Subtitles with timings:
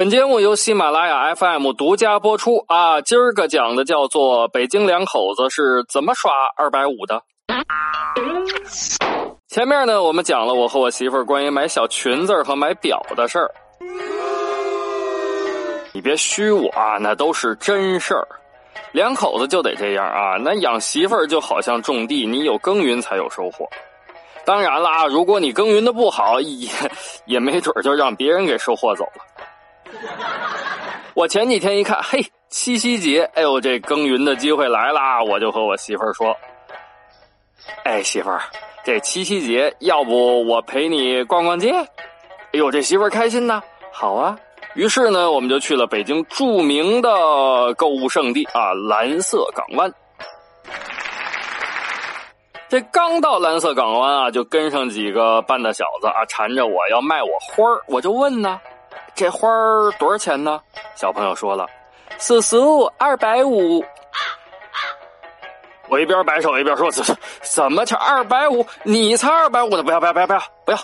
[0.00, 3.02] 本节目由喜马拉雅 FM 独家播出啊！
[3.02, 7.22] 今儿个讲的叫做北京两口子是怎么刷二百五的。
[9.48, 13.50] 前面呢，我们讲了我和我媳妇儿关于买小裙子和买表的事儿。
[15.92, 18.26] 你别虚我啊，那都是真事儿。
[18.92, 23.68] 两口子就得这样啊，那养媳妇儿就好像种地，你有耕耘才有收获。
[24.46, 26.70] 当然了啊，如果你耕耘的不好，也
[27.26, 29.26] 也没准就让别人给收获走了。
[31.14, 36.36] 我前几天一看，嘿，七夕节，哎呦，这耕耘的机会来了，我就和我媳妇儿说。
[37.84, 38.40] 哎，媳妇儿，
[38.84, 41.72] 这七夕节要不我陪你逛逛街？
[41.72, 41.86] 哎
[42.52, 43.62] 呦，这媳妇儿开心呐！
[43.92, 44.36] 好啊，
[44.74, 49.92] 于是呢，我们就去了北京著名的购物圣地啊，蓝色港湾。
[52.68, 58.60] 这刚到蓝色港湾啊，就跟上几个半大小子啊，缠着我要卖我花儿，我就问呢，
[59.20, 60.58] 这花儿多少钱呢？
[60.94, 61.66] 小朋友说了，
[62.18, 63.84] 叔叔二百五。
[65.90, 67.04] 我一边摆手一边说：“怎
[67.42, 68.64] 怎么才二百五？
[68.82, 69.82] 你才二百五呢！
[69.82, 70.78] 不要不要不要不要不要！”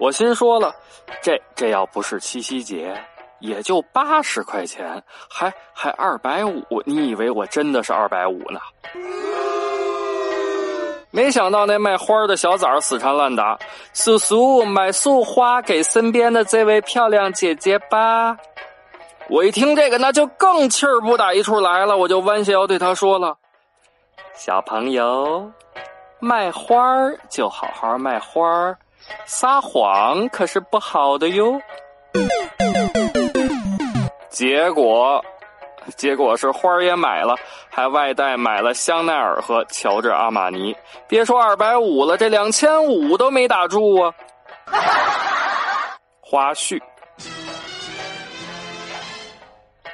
[0.00, 0.74] 我心说了，
[1.22, 3.00] 这这要不是七夕节，
[3.38, 6.82] 也就八十块钱，还还二百五？
[6.84, 8.58] 你以为我真的是二百五呢？
[11.10, 13.58] 没想到那卖花的小崽死缠烂打
[13.94, 18.36] ：“叔叔，买束花给身边的这位漂亮姐姐吧。”
[19.30, 23.36] 我一听这个，那就更气儿不打一处来了，我就弯下腰对他说了。
[24.34, 25.50] 小朋友，
[26.18, 28.78] 卖花儿就好好卖花儿，
[29.26, 31.60] 撒谎可是不好的哟。
[34.30, 35.22] 结果，
[35.96, 37.34] 结果是花儿也买了，
[37.78, 40.74] 还外带买了香奈儿和乔治阿玛尼。
[41.06, 44.12] 别说二百五了，这两千五都没打住啊。
[46.20, 46.82] 花絮。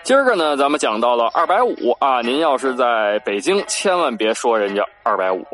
[0.03, 5.45] 今儿个呢，咱们讲到了二百五啊，您要是在北京，千万别说人家二百五，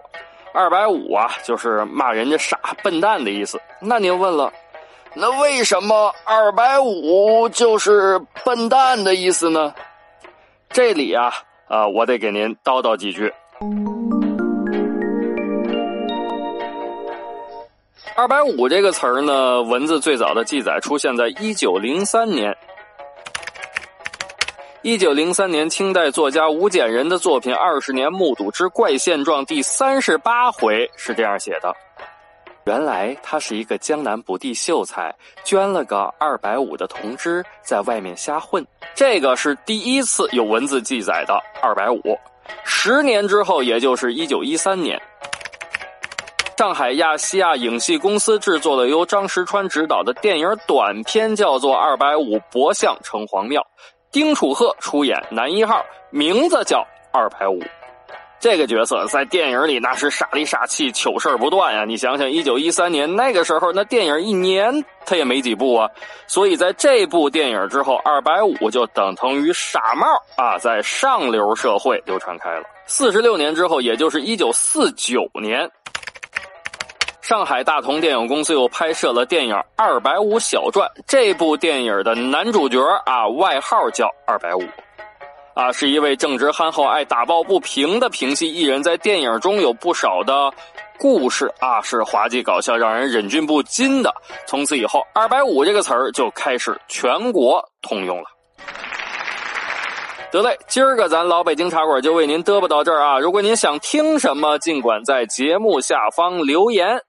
[0.55, 3.61] 二百五啊，就是骂人家傻笨蛋的意思。
[3.81, 4.53] 那您问了，
[5.15, 9.75] 那为什么二百五就是笨蛋的意思呢？
[10.69, 11.33] 这里啊，
[11.71, 13.33] 啊，我得给您叨叨几句。
[18.17, 22.55] 二百五这个词儿呢，文字最早的记载出现在一九零三年。
[24.83, 31.73] 一九零三年，清代作家吴简仁的作品《二十年目睹之怪现状》第三十八回是这样写的：
[32.65, 38.65] 原来他是一个江南不第秀才，捐了个二百五的铜支，在外面瞎混。
[38.95, 42.01] 这个是第一次有文字记载的二百五。
[42.65, 45.01] 十年之后，也就是一九一三年，
[46.59, 53.63] 上海亚细亚影戏公司制作的由张石川执导的电影短片，叫做《二百五博相城隍庙》。
[54.13, 57.63] 丁楚鹤出演男一号，名字叫二百五。
[58.41, 61.85] 这个角色在电影里那是傻里傻气、糗事不断呀！
[61.85, 65.87] 你想想，一九一三年那个时候，那电影一年他也没几部啊。
[66.27, 70.07] 所以在这部电影之后，二百五就等同于傻帽
[70.43, 72.65] 啊，在上流社会流传开了。
[72.87, 75.71] 四十六年之后，也就是一九四九年。
[77.21, 80.89] 上海大同电影公司又拍摄了电影《二百五小传》。
[81.07, 84.63] 这部电影的男主角啊，外号叫二百五，
[85.61, 88.83] 啊，是一位正直憨厚、爱打抱不平的评戏艺人。
[88.83, 90.51] 在电影中有不少的
[90.99, 94.11] 故事啊，是滑稽搞笑，让人忍俊不禁的。
[94.47, 98.25] 从此以后，“二百五”这个词儿就开始全国通用了。
[100.33, 103.19] 得嘞，今儿个咱老北京茶馆就为您嘚啵到这儿啊！
[103.19, 107.03] 如果您想听什么，尽管在节目下方留言。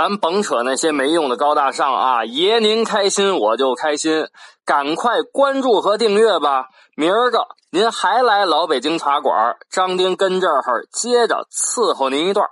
[0.00, 2.24] 咱甭扯那些没用的高大上啊！
[2.24, 4.28] 爷您开心我就开心，
[4.64, 6.68] 赶快关注和订阅吧！
[6.96, 12.48] 明儿个您还来老北京茶馆，张丁跟这儿接着伺候您一段。